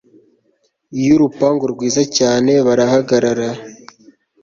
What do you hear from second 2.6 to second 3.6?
barahagara